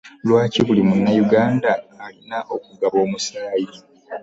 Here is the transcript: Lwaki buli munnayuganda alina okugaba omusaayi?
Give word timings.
Lwaki 0.27 0.59
buli 0.65 0.81
munnayuganda 0.87 1.71
alina 2.05 2.37
okugaba 2.55 2.97
omusaayi? 3.05 3.71